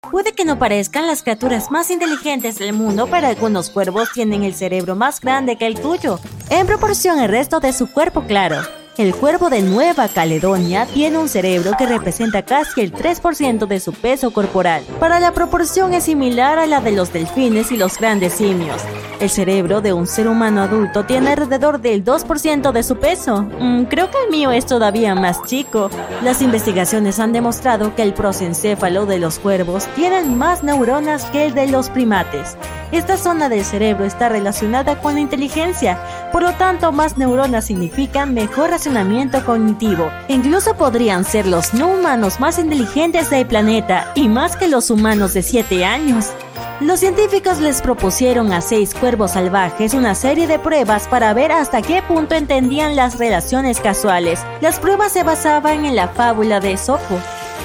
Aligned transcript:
Puede 0.00 0.32
que 0.32 0.44
no 0.44 0.58
parezcan 0.58 1.08
las 1.08 1.22
criaturas 1.22 1.72
más 1.72 1.90
inteligentes 1.90 2.56
del 2.58 2.72
mundo, 2.72 3.08
pero 3.10 3.26
algunos 3.26 3.68
cuervos 3.68 4.10
tienen 4.14 4.44
el 4.44 4.54
cerebro 4.54 4.94
más 4.94 5.20
grande 5.20 5.56
que 5.56 5.66
el 5.66 5.80
tuyo, 5.80 6.20
en 6.50 6.66
proporción 6.66 7.18
al 7.18 7.28
resto 7.28 7.58
de 7.58 7.72
su 7.72 7.92
cuerpo 7.92 8.22
claro. 8.22 8.77
El 8.98 9.14
cuervo 9.14 9.48
de 9.48 9.62
Nueva 9.62 10.08
Caledonia 10.08 10.84
tiene 10.92 11.18
un 11.18 11.28
cerebro 11.28 11.70
que 11.78 11.86
representa 11.86 12.42
casi 12.42 12.80
el 12.80 12.92
3% 12.92 13.68
de 13.68 13.78
su 13.78 13.92
peso 13.92 14.32
corporal. 14.32 14.82
Para 14.98 15.20
la 15.20 15.30
proporción 15.30 15.94
es 15.94 16.02
similar 16.02 16.58
a 16.58 16.66
la 16.66 16.80
de 16.80 16.90
los 16.90 17.12
delfines 17.12 17.70
y 17.70 17.76
los 17.76 17.96
grandes 17.96 18.32
simios. 18.32 18.82
El 19.20 19.30
cerebro 19.30 19.80
de 19.80 19.92
un 19.92 20.08
ser 20.08 20.26
humano 20.26 20.62
adulto 20.62 21.04
tiene 21.04 21.30
alrededor 21.30 21.80
del 21.80 22.04
2% 22.04 22.72
de 22.72 22.82
su 22.82 22.96
peso. 22.96 23.42
Mm, 23.60 23.84
creo 23.84 24.10
que 24.10 24.18
el 24.24 24.32
mío 24.32 24.50
es 24.50 24.66
todavía 24.66 25.14
más 25.14 25.44
chico. 25.44 25.90
Las 26.24 26.42
investigaciones 26.42 27.20
han 27.20 27.32
demostrado 27.32 27.94
que 27.94 28.02
el 28.02 28.14
prosencéfalo 28.14 29.06
de 29.06 29.20
los 29.20 29.38
cuervos 29.38 29.86
tiene 29.94 30.24
más 30.24 30.64
neuronas 30.64 31.24
que 31.26 31.46
el 31.46 31.54
de 31.54 31.68
los 31.68 31.88
primates. 31.88 32.56
Esta 32.90 33.16
zona 33.16 33.48
del 33.48 33.64
cerebro 33.64 34.04
está 34.04 34.28
relacionada 34.28 35.00
con 35.00 35.14
la 35.14 35.20
inteligencia, 35.20 35.98
por 36.32 36.42
lo 36.42 36.52
tanto 36.52 36.90
más 36.92 37.18
neuronas 37.18 37.66
significan 37.66 38.34
mejor 38.34 38.70
razonamiento 38.70 39.44
cognitivo. 39.44 40.10
Incluso 40.28 40.74
podrían 40.74 41.24
ser 41.24 41.46
los 41.46 41.74
no 41.74 41.88
humanos 41.88 42.40
más 42.40 42.58
inteligentes 42.58 43.30
del 43.30 43.46
planeta 43.46 44.12
y 44.14 44.28
más 44.28 44.56
que 44.56 44.68
los 44.68 44.90
humanos 44.90 45.34
de 45.34 45.42
7 45.42 45.84
años. 45.84 46.32
Los 46.80 47.00
científicos 47.00 47.58
les 47.58 47.82
propusieron 47.82 48.52
a 48.52 48.60
seis 48.60 48.94
cuervos 48.94 49.32
salvajes 49.32 49.94
una 49.94 50.14
serie 50.14 50.46
de 50.46 50.60
pruebas 50.60 51.08
para 51.08 51.34
ver 51.34 51.50
hasta 51.50 51.82
qué 51.82 52.02
punto 52.02 52.36
entendían 52.36 52.94
las 52.94 53.18
relaciones 53.18 53.80
casuales. 53.80 54.44
Las 54.60 54.78
pruebas 54.78 55.10
se 55.10 55.24
basaban 55.24 55.84
en 55.84 55.96
la 55.96 56.06
fábula 56.06 56.60
de 56.60 56.74
Esopo, 56.74 57.20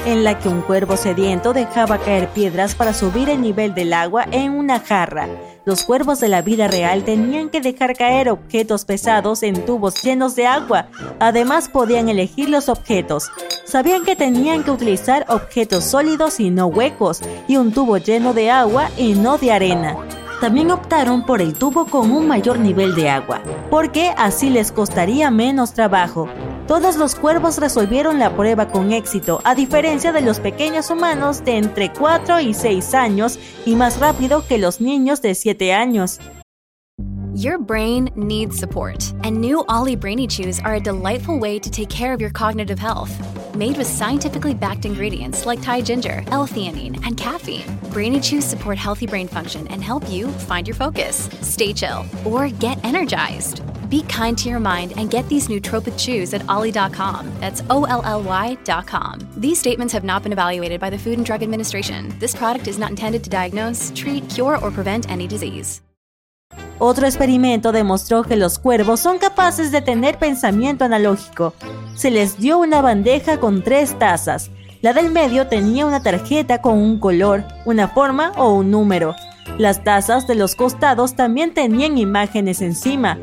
en 0.06 0.24
la 0.24 0.40
que 0.40 0.50
un 0.50 0.62
cuervo 0.62 0.98
sediento 0.98 1.54
dejaba 1.54 1.98
caer 1.98 2.30
piedras 2.30 2.76
para 2.76 2.94
subir 2.94 3.30
el 3.30 3.42
nivel 3.42 3.74
del 3.74 3.94
agua 3.94 4.26
en 4.32 4.52
una 4.52 4.80
jarra. 4.80 5.28
Los 5.66 5.84
cuervos 5.84 6.20
de 6.20 6.28
la 6.28 6.42
vida 6.42 6.68
real 6.68 7.04
tenían 7.04 7.50
que 7.50 7.62
dejar 7.62 7.96
caer 7.96 8.30
objetos 8.30 8.86
pesados 8.86 9.44
en 9.44 9.66
tubos 9.66 10.02
llenos 10.04 10.36
de 10.36 10.46
agua. 10.46 10.88
Además 11.20 11.70
podían 11.70 12.10
elegir 12.10 12.50
los 12.50 12.68
objetos. 12.70 13.30
Sabían 13.66 14.04
que 14.04 14.16
tenían 14.16 14.64
que 14.64 14.72
utilizar 14.72 15.26
objetos 15.30 15.86
sólidos 15.86 16.40
y 16.40 16.50
no 16.50 16.68
huecos, 16.68 17.22
y 17.48 17.58
un 17.58 17.72
tubo 17.72 17.98
lleno 17.98 18.34
de 18.34 18.52
agua 18.52 18.90
y 18.98 19.14
no 19.14 19.38
de 19.38 19.52
arena 19.52 19.98
también 20.44 20.72
optaron 20.72 21.26
por 21.26 21.42
el 21.42 21.54
tubo 21.54 21.86
con 21.86 22.12
un 22.12 22.28
mayor 22.28 22.60
nivel 22.60 22.96
de 22.96 23.10
agua, 23.10 23.40
porque 23.70 24.14
así 24.18 24.50
les 24.50 24.74
costaría 24.74 25.32
menos 25.32 25.72
trabajo. 25.72 26.28
Todos 26.68 26.96
los 26.96 27.16
cuervos 27.16 27.58
resolvieron 27.58 28.20
la 28.20 28.36
prueba 28.38 28.70
con 28.70 28.94
éxito, 28.94 29.42
a 29.44 29.54
diferencia 29.54 30.14
de 30.14 30.22
los 30.22 30.40
pequeños 30.40 30.90
humanos 30.90 31.44
de 31.44 31.58
entre 31.58 31.92
4 31.92 32.40
y 32.40 32.54
6 32.54 32.94
años 32.94 33.38
y 33.66 33.76
más 33.76 34.00
rápido 34.00 34.46
que 34.48 34.58
los 34.58 34.80
niños 34.80 35.22
de 35.22 35.36
7 35.36 35.74
años. 35.74 36.20
Your 37.36 37.58
brain 37.58 38.12
needs 38.16 38.58
support, 38.58 39.12
and 39.24 39.42
new 39.42 39.66
Ollie 39.68 39.96
Brainy 39.98 40.28
Chews 40.28 40.60
are 40.62 40.76
a 40.76 40.80
delightful 40.80 41.38
way 41.38 41.60
to 41.60 41.70
take 41.70 41.90
care 41.90 42.14
of 42.14 42.22
your 42.22 42.30
cognitive 42.30 42.80
health. 42.80 43.12
Made 43.56 43.76
with 43.76 43.88
scientifically 43.88 44.54
backed 44.54 44.86
ingredients 44.86 45.46
like 45.46 45.62
Thai 45.62 45.82
ginger, 45.82 46.24
L-theanine, 46.28 47.06
and 47.06 47.18
caffeine, 47.18 47.66
Brainy 47.92 48.22
Chews 48.22 48.46
support 48.46 48.78
healthy 48.78 49.08
brain 49.08 49.28
function 49.28 49.68
and 49.68 49.84
help 49.84 50.08
you 50.10 50.28
find 50.48 50.68
your 50.68 50.76
focus, 50.76 51.28
stay 51.42 51.74
chill, 51.74 52.06
or 52.24 52.48
get 52.50 52.78
energized. 52.86 53.62
Be 53.94 54.02
kind 54.10 54.36
to 54.40 54.50
your 54.50 54.60
mind 54.60 54.94
and 54.98 55.12
get 55.12 55.24
these 55.30 55.48
nootropic 55.48 55.96
chews 56.00 56.34
at 56.34 56.42
ollie.com. 56.50 57.32
That's 57.40 57.62
O 57.70 57.86
L 57.86 58.02
L 58.04 58.24
Y.com. 58.24 59.20
These 59.38 59.60
statements 59.60 59.94
have 59.94 60.04
not 60.04 60.24
been 60.24 60.34
evaluated 60.34 60.80
by 60.80 60.90
the 60.90 60.98
Food 60.98 61.18
and 61.20 61.26
Drug 61.26 61.44
Administration. 61.44 62.12
This 62.20 62.34
product 62.34 62.68
is 62.68 62.80
not 62.80 62.90
intended 62.90 63.24
to 63.24 63.30
diagnose, 63.30 63.92
treat, 63.94 64.28
cure, 64.30 64.58
or 64.58 64.72
prevent 64.72 65.12
any 65.12 65.28
disease. 65.28 65.84
Otro 66.80 67.06
experimento 67.06 67.72
demostró 67.72 68.24
que 68.24 68.36
los 68.36 68.58
cuervos 68.58 69.00
son 69.00 69.20
capaces 69.20 69.72
de 69.72 69.82
tener 69.82 70.18
pensamiento 70.18 70.86
analógico. 70.86 71.54
Se 71.96 72.10
les 72.10 72.40
dio 72.40 72.58
una 72.58 72.82
bandeja 72.82 73.40
con 73.40 73.62
tres 73.62 74.00
tazas. 74.00 74.50
La 74.82 74.94
del 74.94 75.12
medio 75.12 75.46
tenía 75.46 75.86
una 75.86 76.02
tarjeta 76.02 76.64
con 76.64 76.80
un 76.80 77.00
color, 77.00 77.44
una 77.64 77.90
forma 77.90 78.32
o 78.38 78.54
un 78.54 78.72
número. 78.72 79.14
Las 79.60 79.84
tazas 79.84 80.26
de 80.26 80.34
los 80.34 80.56
costados 80.56 81.14
también 81.16 81.54
tenían 81.54 82.00
imágenes 82.00 82.60
encima, 82.64 83.20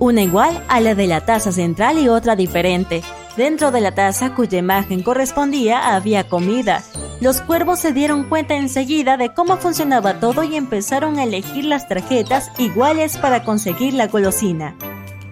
una 0.00 0.22
igual 0.22 0.64
a 0.66 0.80
la 0.80 0.94
de 0.96 1.06
la 1.06 1.20
taza 1.20 1.52
central 1.52 1.98
y 1.98 2.08
otra 2.08 2.34
diferente. 2.34 3.02
Dentro 3.36 3.70
de 3.70 3.80
la 3.80 3.94
taza 3.94 4.34
cuya 4.34 4.58
imagen 4.58 5.02
correspondía 5.02 5.94
había 5.94 6.28
comida. 6.28 6.82
Los 7.20 7.42
cuervos 7.42 7.78
se 7.78 7.92
dieron 7.92 8.24
cuenta 8.24 8.56
enseguida 8.56 9.18
de 9.18 9.32
cómo 9.34 9.58
funcionaba 9.58 10.18
todo 10.18 10.42
y 10.42 10.56
empezaron 10.56 11.18
a 11.18 11.24
elegir 11.24 11.66
las 11.66 11.86
tarjetas 11.86 12.50
iguales 12.58 13.18
para 13.18 13.44
conseguir 13.44 13.92
la 13.94 14.08
golosina. 14.08 14.74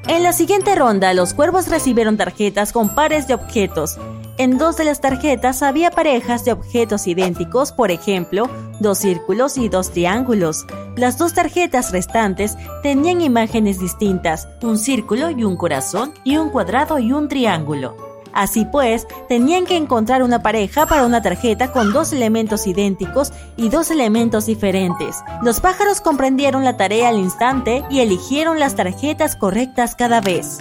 En 0.06 0.22
la 0.22 0.32
siguiente 0.32 0.74
ronda, 0.74 1.12
los 1.14 1.34
cuervos 1.34 1.68
recibieron 1.68 2.16
tarjetas 2.16 2.72
con 2.72 2.94
pares 2.94 3.26
de 3.26 3.34
objetos. 3.34 3.98
En 4.38 4.56
dos 4.56 4.76
de 4.76 4.84
las 4.84 5.00
tarjetas 5.00 5.64
había 5.64 5.90
parejas 5.90 6.44
de 6.44 6.52
objetos 6.52 7.08
idénticos, 7.08 7.72
por 7.72 7.90
ejemplo, 7.90 8.48
dos 8.78 8.98
círculos 8.98 9.58
y 9.58 9.68
dos 9.68 9.90
triángulos. 9.90 10.64
Las 10.94 11.18
dos 11.18 11.34
tarjetas 11.34 11.90
restantes 11.90 12.56
tenían 12.84 13.20
imágenes 13.20 13.80
distintas, 13.80 14.46
un 14.62 14.78
círculo 14.78 15.30
y 15.30 15.42
un 15.42 15.56
corazón 15.56 16.14
y 16.22 16.36
un 16.36 16.50
cuadrado 16.50 17.00
y 17.00 17.12
un 17.12 17.26
triángulo. 17.26 17.96
Así 18.32 18.64
pues, 18.64 19.08
tenían 19.28 19.66
que 19.66 19.76
encontrar 19.76 20.22
una 20.22 20.40
pareja 20.40 20.86
para 20.86 21.04
una 21.04 21.20
tarjeta 21.20 21.72
con 21.72 21.92
dos 21.92 22.12
elementos 22.12 22.68
idénticos 22.68 23.32
y 23.56 23.70
dos 23.70 23.90
elementos 23.90 24.46
diferentes. 24.46 25.16
Los 25.42 25.58
pájaros 25.58 26.00
comprendieron 26.00 26.64
la 26.64 26.76
tarea 26.76 27.08
al 27.08 27.18
instante 27.18 27.82
y 27.90 27.98
eligieron 27.98 28.60
las 28.60 28.76
tarjetas 28.76 29.34
correctas 29.34 29.96
cada 29.96 30.20
vez. 30.20 30.60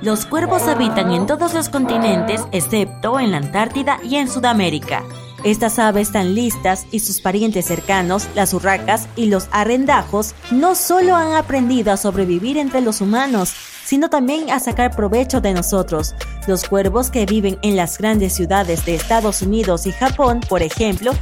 Los 0.00 0.26
cuervos 0.26 0.62
habitan 0.62 1.10
en 1.10 1.26
todos 1.26 1.54
los 1.54 1.68
continentes 1.68 2.42
excepto 2.52 3.18
en 3.18 3.32
la 3.32 3.38
Antártida 3.38 3.98
y 4.04 4.14
en 4.14 4.28
Sudamérica. 4.28 5.02
Estas 5.42 5.80
aves 5.80 6.12
tan 6.12 6.36
listas 6.36 6.86
y 6.92 7.00
sus 7.00 7.20
parientes 7.20 7.66
cercanos, 7.66 8.28
las 8.36 8.54
urracas 8.54 9.08
y 9.16 9.26
los 9.26 9.48
arrendajos, 9.50 10.36
no 10.52 10.76
solo 10.76 11.16
han 11.16 11.34
aprendido 11.34 11.92
a 11.92 11.96
sobrevivir 11.96 12.58
entre 12.58 12.80
los 12.80 13.00
humanos, 13.00 13.54
sino 13.88 14.10
también 14.10 14.50
a 14.50 14.60
sacar 14.60 14.94
provecho 14.94 15.40
de 15.40 15.54
nosotros. 15.54 16.14
Los 16.46 16.68
cuervos 16.68 17.10
que 17.10 17.24
viven 17.24 17.58
en 17.62 17.74
las 17.74 17.96
grandes 17.96 18.34
ciudades 18.34 18.84
de 18.84 18.94
Estados 18.94 19.40
Unidos 19.40 19.86
y 19.86 19.92
Japón, 19.92 20.40
por 20.46 20.62
ejemplo, 20.62 21.12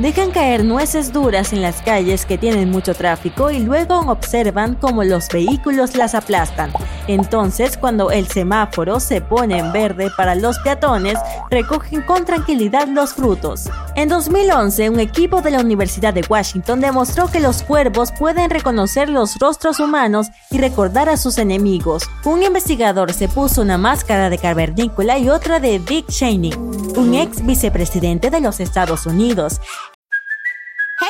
dejan 0.00 0.32
caer 0.32 0.64
nueces 0.64 1.12
duras 1.12 1.52
en 1.52 1.62
las 1.62 1.80
calles 1.82 2.26
que 2.26 2.36
tienen 2.36 2.68
mucho 2.68 2.94
tráfico 2.94 3.52
y 3.52 3.60
luego 3.60 4.00
observan 4.00 4.74
cómo 4.74 5.04
los 5.04 5.28
vehículos 5.28 5.94
las 5.94 6.16
aplastan. 6.16 6.72
Entonces, 7.06 7.78
cuando 7.78 8.10
el 8.10 8.26
semáforo 8.26 8.98
se 8.98 9.20
pone 9.20 9.58
en 9.58 9.70
verde 9.70 10.10
para 10.16 10.34
los 10.34 10.58
peatones, 10.58 11.20
recogen 11.48 12.02
con 12.02 12.24
tranquilidad 12.24 12.88
los 12.88 13.14
frutos. 13.14 13.70
En 13.96 14.10
2011, 14.10 14.90
un 14.90 15.00
equipo 15.00 15.40
de 15.40 15.50
la 15.50 15.60
Universidad 15.60 16.12
de 16.12 16.22
Washington 16.28 16.80
demostró 16.80 17.28
que 17.28 17.40
los 17.40 17.62
cuervos 17.62 18.12
pueden 18.12 18.50
reconocer 18.50 19.08
los 19.08 19.38
rostros 19.38 19.80
humanos 19.80 20.26
y 20.50 20.58
recordar 20.58 21.08
a 21.08 21.16
sus 21.16 21.38
enemigos. 21.38 22.02
Un 22.26 22.42
investigador 22.42 23.14
se 23.14 23.26
puso 23.26 23.62
una 23.62 23.78
máscara 23.78 24.28
de 24.28 24.36
cavernícola 24.36 25.16
y 25.16 25.30
otra 25.30 25.60
de 25.60 25.78
Dick 25.78 26.08
Cheney, 26.08 26.52
un 26.54 27.14
ex 27.14 27.42
vicepresidente 27.46 28.28
de 28.28 28.42
los 28.42 28.60
Estados 28.60 29.06
Unidos. 29.06 29.62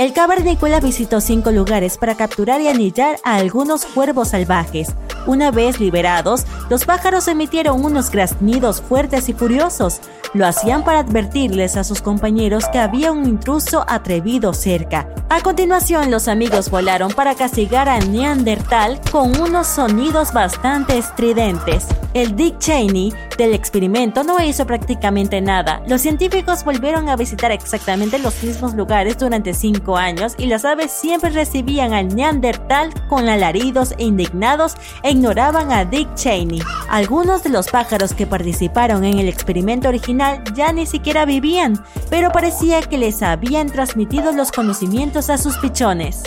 El 0.00 0.14
cavernícola 0.14 0.80
visitó 0.80 1.20
cinco 1.20 1.50
lugares 1.50 1.98
para 1.98 2.16
capturar 2.16 2.62
y 2.62 2.68
anillar 2.68 3.18
a 3.22 3.36
algunos 3.36 3.84
cuervos 3.84 4.28
salvajes. 4.28 4.94
Una 5.26 5.50
vez 5.50 5.78
liberados, 5.78 6.46
los 6.70 6.84
pájaros 6.84 7.26
emitieron 7.26 7.84
unos 7.84 8.10
graznidos 8.10 8.80
fuertes 8.80 9.28
y 9.28 9.32
furiosos. 9.32 10.00
Lo 10.32 10.46
hacían 10.46 10.84
para 10.84 11.00
advertirles 11.00 11.76
a 11.76 11.82
sus 11.82 12.00
compañeros 12.00 12.68
que 12.72 12.78
había 12.78 13.10
un 13.10 13.26
intruso 13.26 13.84
atrevido 13.88 14.54
cerca. 14.54 15.08
A 15.28 15.40
continuación, 15.40 16.10
los 16.12 16.28
amigos 16.28 16.70
volaron 16.70 17.12
para 17.12 17.34
castigar 17.34 17.88
a 17.88 17.98
Neandertal 17.98 19.00
con 19.10 19.40
unos 19.40 19.66
sonidos 19.66 20.32
bastante 20.32 20.96
estridentes. 20.96 21.86
El 22.14 22.34
Dick 22.36 22.58
Cheney 22.58 23.12
del 23.36 23.54
experimento 23.54 24.22
no 24.22 24.42
hizo 24.42 24.66
prácticamente 24.66 25.40
nada. 25.40 25.82
Los 25.86 26.00
científicos 26.00 26.64
volvieron 26.64 27.08
a 27.08 27.16
visitar 27.16 27.50
exactamente 27.52 28.18
los 28.18 28.42
mismos 28.42 28.74
lugares 28.74 29.18
durante 29.18 29.54
cinco 29.54 29.96
años 29.96 30.34
y 30.38 30.46
las 30.46 30.64
aves 30.64 30.90
siempre 30.92 31.30
recibían 31.30 31.94
al 31.94 32.14
Neandertal 32.14 32.92
con 33.08 33.28
alaridos 33.28 33.94
e 33.98 34.04
indignados 34.04 34.74
e 35.02 35.10
ignoraban 35.12 35.72
a 35.72 35.84
Dick 35.84 36.14
Cheney. 36.14 36.59
Algunos 36.88 37.42
de 37.42 37.50
los 37.50 37.68
pájaros 37.68 38.14
que 38.14 38.26
participaron 38.26 39.04
en 39.04 39.18
el 39.18 39.28
experimento 39.28 39.88
original 39.88 40.42
ya 40.54 40.72
ni 40.72 40.86
siquiera 40.86 41.24
vivían, 41.24 41.82
pero 42.08 42.30
parecía 42.32 42.82
que 42.82 42.98
les 42.98 43.22
habían 43.22 43.68
transmitido 43.68 44.32
los 44.32 44.52
conocimientos 44.52 45.30
a 45.30 45.38
sus 45.38 45.56
pichones. 45.58 46.22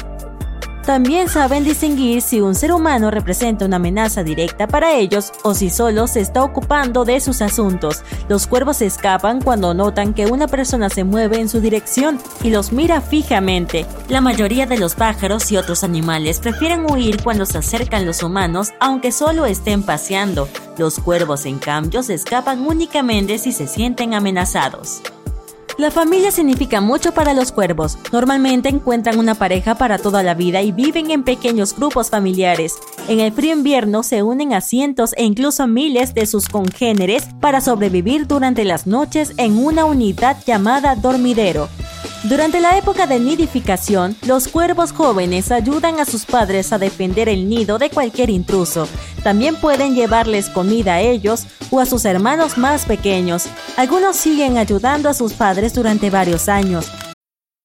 También 0.86 1.30
saben 1.30 1.64
distinguir 1.64 2.22
si 2.22 2.42
un 2.42 2.56
ser 2.56 2.74
humano 2.74 3.10
representa 3.10 3.66
una 3.66 3.78
amenaza 3.78 4.22
directa 4.22 4.68
para 4.68 4.94
ellos 4.94 5.32
o 5.44 5.54
si 5.54 5.70
solo 5.70 6.08
se 6.08 6.20
está 6.20 6.44
ocupando 6.44 7.06
de 7.06 7.22
sus 7.22 7.42
asuntos. 7.42 8.04
Los 8.28 8.48
cuervos 8.48 8.82
escapan 8.82 9.42
cuando 9.42 9.74
notan 9.74 10.14
que 10.14 10.26
una 10.26 10.48
persona 10.48 10.90
se 10.90 11.06
mueve 11.06 11.40
en 11.40 11.48
su 11.48 11.62
dirección 11.62 12.20
y 12.44 12.50
los 12.50 12.74
mira 12.74 13.00
fijamente. 13.00 13.86
La 14.10 14.20
mayoría 14.20 14.66
de 14.66 14.78
los 14.78 14.96
pájaros 14.96 15.50
y 15.54 15.58
otros 15.58 15.86
animales 15.86 16.40
prefieren 16.40 16.86
huir 16.92 17.24
cuando 17.24 17.46
se 17.46 17.60
acercan 17.60 18.06
los 18.06 18.22
humanos, 18.22 18.74
aunque 18.82 19.14
solo 19.14 19.46
estén 19.46 19.84
paseando. 19.84 20.50
Los 20.78 21.00
cuervos, 21.00 21.46
en 21.46 21.60
cambio, 21.60 22.04
se 22.04 22.16
escapan 22.16 22.68
únicamente 22.68 23.38
si 23.38 23.54
se 23.54 23.68
sienten 23.68 24.14
amenazados. 24.14 25.02
La 25.78 25.90
familia 25.90 26.30
significa 26.30 26.82
mucho 26.82 27.14
para 27.14 27.34
los 27.34 27.52
cuervos. 27.52 27.98
Normalmente 28.12 28.70
encuentran 28.70 29.18
una 29.18 29.34
pareja 29.34 29.76
para 29.76 29.98
toda 29.98 30.22
la 30.22 30.36
vida 30.36 30.62
y 30.62 30.72
viven 30.72 31.10
en 31.10 31.24
pequeños 31.24 31.76
grupos 31.76 32.12
familiares. 32.12 32.76
En 33.08 33.20
el 33.20 33.34
frío 33.34 33.54
invierno 33.54 34.04
se 34.04 34.22
unen 34.22 34.54
a 34.54 34.62
cientos 34.62 35.14
e 35.18 35.24
incluso 35.24 35.66
miles 35.66 36.14
de 36.14 36.28
sus 36.28 36.48
congéneres 36.48 37.28
para 37.40 37.60
sobrevivir 37.60 38.28
durante 38.28 38.66
las 38.66 38.86
noches 38.86 39.34
en 39.38 39.58
una 39.58 39.86
unidad 39.86 40.38
llamada 40.46 40.96
dormidero. 40.96 41.70
Durante 42.24 42.62
la 42.62 42.78
época 42.78 43.06
de 43.06 43.20
nidificación, 43.20 44.16
los 44.26 44.48
cuervos 44.48 44.94
jóvenes 44.94 45.52
ayudan 45.52 46.00
a 46.00 46.06
sus 46.06 46.26
padres 46.26 46.72
a 46.72 46.78
defender 46.78 47.28
el 47.28 47.50
nido 47.50 47.80
de 47.80 47.90
cualquier 47.90 48.30
intruso. 48.30 48.88
También 49.24 49.56
pueden 49.56 49.96
llevarles 49.96 50.50
comida 50.50 50.96
a 50.96 51.02
ellos 51.02 51.48
o 51.72 51.80
a 51.80 51.86
sus 51.86 52.06
hermanos 52.06 52.58
más 52.58 52.86
pequeños. 52.86 53.46
Algunos 53.78 54.18
siguen 54.18 54.58
ayudando 54.58 55.10
a 55.10 55.14
sus 55.14 55.34
padres 55.34 55.74
durante 55.74 56.10
varios 56.10 56.50
años. 56.50 56.92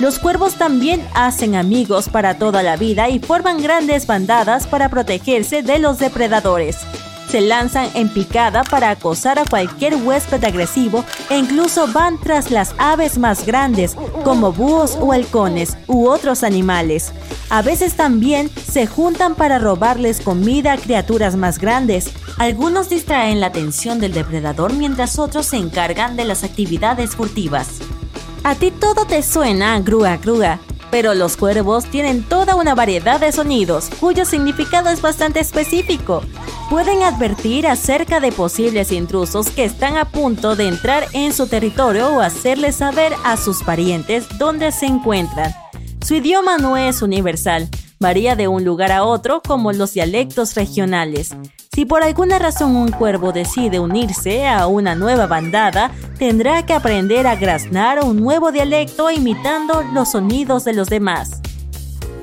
Los 0.00 0.18
cuervos 0.18 0.54
también 0.54 1.06
hacen 1.14 1.54
amigos 1.54 2.08
para 2.08 2.38
toda 2.38 2.62
la 2.62 2.76
vida 2.76 3.08
y 3.10 3.18
forman 3.18 3.62
grandes 3.62 4.06
bandadas 4.06 4.66
para 4.66 4.88
protegerse 4.88 5.62
de 5.62 5.78
los 5.78 5.98
depredadores. 5.98 6.78
Se 7.28 7.40
lanzan 7.40 7.88
en 7.94 8.08
picada 8.08 8.64
para 8.64 8.90
acosar 8.90 9.38
a 9.38 9.44
cualquier 9.44 9.94
huésped 9.96 10.42
agresivo 10.42 11.04
e 11.28 11.36
incluso 11.38 11.86
van 11.92 12.18
tras 12.18 12.50
las 12.50 12.74
aves 12.78 13.18
más 13.18 13.46
grandes, 13.46 13.94
como 14.24 14.52
búhos 14.52 14.96
o 14.98 15.12
halcones 15.12 15.76
u 15.86 16.08
otros 16.08 16.44
animales. 16.44 17.12
A 17.50 17.62
veces 17.62 17.94
también 17.94 18.50
se 18.50 18.86
juntan 18.86 19.34
para 19.34 19.58
robarles 19.58 20.20
comida 20.20 20.72
a 20.72 20.78
criaturas 20.78 21.36
más 21.36 21.58
grandes. 21.58 22.10
Algunos 22.38 22.88
distraen 22.88 23.38
la 23.38 23.46
atención 23.46 24.00
del 24.00 24.12
depredador 24.12 24.72
mientras 24.72 25.18
otros 25.18 25.46
se 25.46 25.56
encargan 25.56 26.16
de 26.16 26.24
las 26.24 26.42
actividades 26.42 27.14
furtivas. 27.14 27.80
A 28.42 28.54
ti 28.54 28.70
todo 28.70 29.04
te 29.04 29.22
suena 29.22 29.78
grúa 29.80 30.16
grúa, 30.16 30.60
pero 30.90 31.12
los 31.14 31.36
cuervos 31.36 31.84
tienen 31.84 32.22
toda 32.22 32.54
una 32.54 32.74
variedad 32.74 33.20
de 33.20 33.32
sonidos 33.32 33.90
cuyo 34.00 34.24
significado 34.24 34.88
es 34.88 35.02
bastante 35.02 35.40
específico. 35.40 36.22
Pueden 36.70 37.02
advertir 37.02 37.66
acerca 37.66 38.18
de 38.18 38.32
posibles 38.32 38.92
intrusos 38.92 39.50
que 39.50 39.64
están 39.64 39.98
a 39.98 40.06
punto 40.06 40.56
de 40.56 40.68
entrar 40.68 41.06
en 41.12 41.34
su 41.34 41.48
territorio 41.48 42.08
o 42.08 42.20
hacerles 42.20 42.76
saber 42.76 43.12
a 43.24 43.36
sus 43.36 43.62
parientes 43.62 44.26
dónde 44.38 44.72
se 44.72 44.86
encuentran. 44.86 45.52
Su 46.02 46.14
idioma 46.14 46.56
no 46.56 46.78
es 46.78 47.02
universal, 47.02 47.68
varía 47.98 48.36
de 48.36 48.48
un 48.48 48.64
lugar 48.64 48.90
a 48.90 49.04
otro 49.04 49.42
como 49.46 49.72
los 49.72 49.92
dialectos 49.92 50.54
regionales. 50.54 51.36
Si 51.72 51.84
por 51.84 52.02
alguna 52.02 52.40
razón 52.40 52.74
un 52.74 52.90
cuervo 52.90 53.30
decide 53.30 53.78
unirse 53.78 54.48
a 54.48 54.66
una 54.66 54.96
nueva 54.96 55.28
bandada, 55.28 55.92
tendrá 56.18 56.66
que 56.66 56.72
aprender 56.72 57.28
a 57.28 57.36
graznar 57.36 58.04
un 58.04 58.16
nuevo 58.16 58.50
dialecto 58.50 59.08
imitando 59.08 59.84
los 59.94 60.10
sonidos 60.10 60.64
de 60.64 60.72
los 60.72 60.88
demás. 60.88 61.40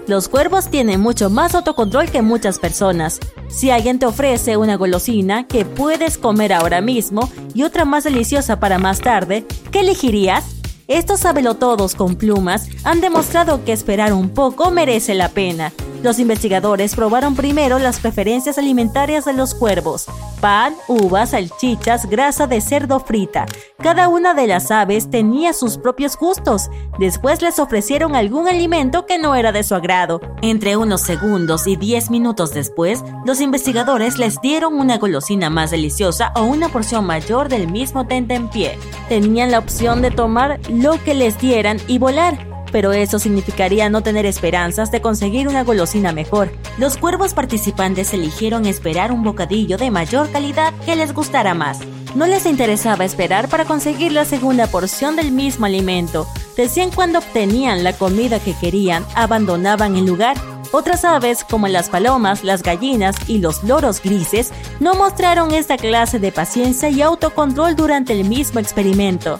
Los 0.06 0.28
cuervos 0.28 0.70
tienen 0.70 1.00
mucho 1.00 1.30
más 1.30 1.56
autocontrol 1.56 2.12
que 2.12 2.22
muchas 2.22 2.60
personas. 2.60 3.22
Si 3.48 3.72
alguien 3.72 4.00
te 4.00 4.06
ofrece 4.06 4.58
una 4.58 4.76
golosina 4.76 5.48
que 5.48 5.64
puedes 5.64 6.18
comer 6.18 6.52
ahora 6.52 6.82
mismo 6.82 7.30
y 7.54 7.64
otra 7.64 7.86
más 7.86 8.04
deliciosa 8.04 8.60
para 8.60 8.80
más 8.80 9.00
tarde, 9.00 9.46
¿qué 9.72 9.80
elegirías? 9.80 10.44
Estos 10.90 11.22
sabelotodos 11.22 11.96
con 11.96 12.16
plumas 12.16 12.68
han 12.84 13.00
demostrado 13.00 13.64
que 13.64 13.72
esperar 13.72 14.12
un 14.12 14.30
poco 14.30 14.72
merece 14.72 15.14
la 15.14 15.30
pena. 15.30 15.72
Los 16.04 16.20
investigadores 16.20 16.96
probaron 16.96 17.36
primero 17.36 17.80
las 17.80 18.00
preferencias 18.00 18.58
alimentarias 18.60 19.26
de 19.26 19.34
los 19.34 19.56
cuervos, 19.56 20.06
pan, 20.40 20.76
uvas, 20.88 21.32
salchichas, 21.32 22.08
grasa 22.08 22.46
de 22.46 22.62
cerdo 22.62 23.00
frita. 23.00 23.46
Cada 23.82 24.08
una 24.08 24.36
de 24.36 24.46
las 24.46 24.70
aves 24.70 25.10
tenía 25.10 25.54
sus 25.54 25.78
propios 25.78 26.16
gustos. 26.16 26.70
Después 27.00 27.42
les 27.42 27.58
ofrecieron 27.58 28.16
algún 28.16 28.48
alimento 28.48 29.08
que 29.08 29.18
no 29.18 29.36
era 29.36 29.52
de 29.52 29.64
su 29.64 29.74
agrado. 29.74 30.22
Entre 30.44 30.78
unos 30.78 31.02
segundos 31.02 31.66
y 31.66 31.76
10 31.76 32.12
minutos 32.12 32.54
después, 32.54 33.04
los 33.26 33.42
investigadores 33.42 34.20
les 34.20 34.40
dieron 34.40 34.76
una 34.76 35.00
golosina 35.00 35.50
más 35.50 35.72
deliciosa 35.72 36.32
o 36.36 36.44
una 36.44 36.70
porción 36.70 37.06
mayor 37.06 37.50
del 37.50 37.68
mismo 37.68 38.06
tentempié. 38.06 38.78
Tenían 39.10 39.50
la 39.52 39.60
opción 39.60 40.04
de 40.04 40.12
tomar 40.12 40.60
lo 40.70 41.04
que 41.04 41.16
les 41.16 41.40
dieran 41.40 41.80
y 41.88 41.98
volar 41.98 42.57
pero 42.72 42.92
eso 42.94 43.20
significaría 43.20 43.90
no 43.90 44.02
tener 44.02 44.26
esperanzas 44.26 44.92
de 44.92 45.02
conseguir 45.02 45.48
una 45.48 45.64
golosina 45.64 46.12
mejor. 46.12 46.52
Los 46.78 46.98
cuervos 46.98 47.34
participantes 47.34 48.14
eligieron 48.14 48.66
esperar 48.66 49.12
un 49.12 49.24
bocadillo 49.24 49.78
de 49.78 49.92
mayor 49.92 50.32
calidad 50.32 50.74
que 50.86 50.96
les 50.96 51.14
gustara 51.14 51.54
más. 51.54 51.80
No 52.16 52.26
les 52.26 52.46
interesaba 52.46 53.06
esperar 53.06 53.48
para 53.48 53.66
conseguir 53.66 54.12
la 54.12 54.26
segunda 54.26 54.68
porción 54.68 55.16
del 55.16 55.32
mismo 55.32 55.66
alimento. 55.66 56.28
Decían 56.56 56.90
cuando 56.90 57.20
obtenían 57.20 57.84
la 57.84 57.94
comida 57.94 58.40
que 58.40 58.56
querían, 58.56 59.06
abandonaban 59.14 59.96
el 59.96 60.06
lugar. 60.06 60.36
Otras 60.72 61.06
aves, 61.06 61.44
como 61.44 61.68
las 61.68 61.90
palomas, 61.90 62.44
las 62.44 62.64
gallinas 62.64 63.16
y 63.28 63.38
los 63.38 63.64
loros 63.64 64.02
grises, 64.02 64.52
no 64.80 64.96
mostraron 64.96 65.54
esta 65.54 65.78
clase 65.78 66.20
de 66.20 66.32
paciencia 66.32 66.90
y 66.90 67.02
autocontrol 67.02 67.76
durante 67.76 68.14
el 68.14 68.28
mismo 68.28 68.60
experimento. 68.60 69.40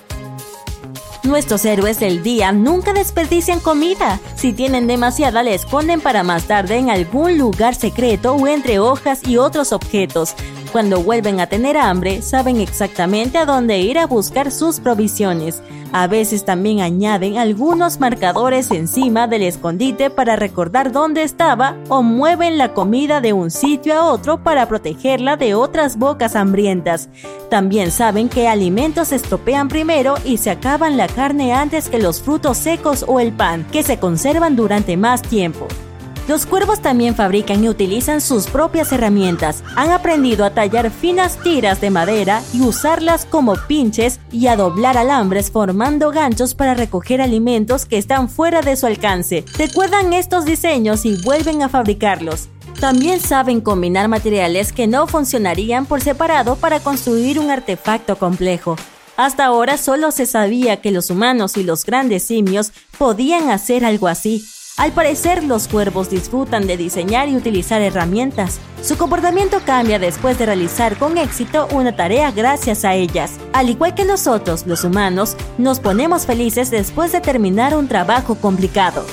Nuestros 1.28 1.66
héroes 1.66 2.00
del 2.00 2.24
día 2.24 2.54
nunca 2.54 2.94
desperdician 2.94 3.60
comida. 3.60 4.22
Si 4.36 4.54
tienen 4.54 4.88
demasiada, 4.88 5.44
la 5.44 5.52
esconden 5.52 6.00
para 6.00 6.24
más 6.24 6.46
tarde 6.46 6.78
en 6.78 6.90
algún 6.90 7.38
lugar 7.38 7.76
secreto 7.76 8.34
o 8.34 8.48
entre 8.48 8.80
hojas 8.80 9.28
y 9.28 9.36
otros 9.36 9.74
objetos. 9.74 10.36
Cuando 10.72 11.02
vuelven 11.02 11.40
a 11.40 11.48
tener 11.48 11.78
hambre, 11.78 12.22
saben 12.22 12.60
exactamente 12.60 13.38
a 13.38 13.46
dónde 13.46 13.80
ir 13.80 13.98
a 13.98 14.06
buscar 14.06 14.52
sus 14.52 14.80
provisiones. 14.80 15.62
A 15.94 16.08
veces 16.08 16.44
también 16.44 16.82
añaden 16.82 17.38
algunos 17.38 18.00
marcadores 18.00 18.72
encima 18.72 19.28
del 19.28 19.44
escondite 19.44 20.10
para 20.10 20.36
recordar 20.36 20.92
dónde 20.92 21.24
estaba 21.24 21.78
o 21.88 22.04
mueven 22.04 22.58
la 22.58 22.74
comida 22.74 23.22
de 23.22 23.32
un 23.32 23.50
sitio 23.50 23.96
a 23.96 24.12
otro 24.12 24.44
para 24.44 24.68
protegerla 24.68 25.38
de 25.38 25.56
otras 25.56 25.98
bocas 25.98 26.36
hambrientas. 26.36 27.08
También 27.50 27.92
saben 27.92 28.28
que 28.28 28.50
alimentos 28.50 29.10
se 29.10 29.16
estropean 29.16 29.70
primero 29.70 30.16
y 30.26 30.38
se 30.38 30.50
acaban 30.50 30.98
la 30.98 31.08
carne 31.08 31.54
antes 31.54 31.88
que 31.88 32.00
los 32.00 32.22
frutos 32.22 32.58
secos 32.58 33.06
o 33.08 33.22
el 33.22 33.32
pan, 33.32 33.66
que 33.72 33.84
se 33.84 33.98
conservan 33.98 34.58
durante 34.58 34.98
más 34.98 35.22
tiempo. 35.22 35.68
Los 36.28 36.46
cuervos 36.46 36.82
también 36.82 37.16
fabrican 37.16 37.64
y 37.64 37.70
utilizan 37.70 38.20
sus 38.20 38.48
propias 38.48 38.92
herramientas. 38.92 39.64
Han 39.78 39.92
aprendido 39.92 40.44
a 40.44 40.50
tallar 40.50 40.92
finas 40.92 41.38
tiras 41.42 41.80
de 41.80 41.90
madera 41.90 42.44
y 42.54 42.62
usarlas 42.62 43.26
como 43.26 43.56
pinches 43.56 44.20
y 44.30 44.48
a 44.48 44.58
doblar 44.58 44.98
alambres 44.98 45.52
formando 45.52 46.12
ganchos 46.12 46.54
para 46.54 46.74
recoger 46.74 47.22
alimentos 47.22 47.86
que 47.86 47.98
están 47.98 48.28
fuera 48.28 48.62
de 48.62 48.76
su 48.76 48.88
alcance. 48.88 49.46
Recuerdan 49.58 50.12
estos 50.12 50.44
diseños 50.44 51.06
y 51.06 51.16
vuelven 51.24 51.64
a 51.64 51.70
fabricarlos. 51.70 52.50
También 52.82 53.22
saben 53.22 53.62
combinar 53.62 54.10
materiales 54.10 54.74
que 54.74 54.86
no 54.86 55.08
funcionarían 55.08 55.86
por 55.86 56.02
separado 56.02 56.58
para 56.58 56.82
construir 56.82 57.40
un 57.40 57.50
artefacto 57.50 58.18
complejo. 58.18 58.76
Hasta 59.16 59.46
ahora 59.46 59.78
solo 59.78 60.12
se 60.12 60.28
sabía 60.28 60.80
que 60.82 60.92
los 60.92 61.10
humanos 61.10 61.58
y 61.58 61.64
los 61.64 61.86
grandes 61.86 62.24
simios 62.24 62.72
podían 63.00 63.50
hacer 63.50 63.84
algo 63.84 64.08
así, 64.08 64.46
al 64.78 64.92
parecer, 64.92 65.44
los 65.44 65.68
cuervos 65.68 66.12
disfrutan 66.12 66.68
de 66.68 66.78
diseñar 66.78 67.30
y 67.30 67.36
utilizar 67.36 67.82
herramientas. 67.82 68.60
Su 68.84 68.96
comportamiento 68.96 69.60
cambia 69.66 69.98
después 69.98 70.38
de 70.38 70.46
realizar 70.46 70.98
con 70.98 71.18
éxito 71.18 71.68
una 71.72 71.96
tarea 71.96 72.32
gracias 72.32 72.86
a 72.86 72.94
ellas. 72.94 73.40
Al 73.54 73.72
igual 73.72 73.96
que 73.96 74.06
nosotros, 74.06 74.68
los 74.68 74.84
humanos, 74.84 75.36
nos 75.58 75.80
ponemos 75.80 76.28
felices 76.28 76.70
después 76.70 77.12
de 77.12 77.22
terminar 77.22 77.76
un 77.76 77.88
trabajo 77.88 78.36
complicado. 78.36 79.04